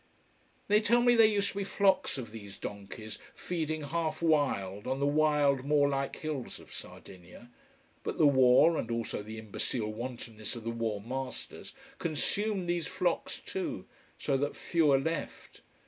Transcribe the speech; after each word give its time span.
They 0.67 0.81
tell 0.81 1.01
me 1.01 1.13
there 1.13 1.27
used 1.27 1.49
to 1.51 1.59
be 1.59 1.63
flocks 1.63 2.17
of 2.17 2.31
these 2.31 2.57
donkeys, 2.57 3.19
feeding 3.35 3.83
half 3.83 4.19
wild 4.23 4.87
on 4.87 4.99
the 4.99 5.05
wild, 5.05 5.63
moor 5.63 5.87
like 5.89 6.15
hills 6.15 6.59
of 6.59 6.73
Sardinia. 6.73 7.51
But 8.01 8.17
the 8.17 8.25
war 8.25 8.77
and 8.77 8.89
also 8.89 9.21
the 9.21 9.37
imbecile 9.37 9.93
wantonness 9.93 10.55
of 10.55 10.63
the 10.63 10.71
war 10.71 10.99
masters 11.01 11.73
consumed 11.99 12.67
these 12.67 12.87
flocks 12.87 13.39
too, 13.45 13.85
so 14.17 14.37
that 14.37 14.55
few 14.55 14.91
are 14.91 14.97
left. 14.99 15.61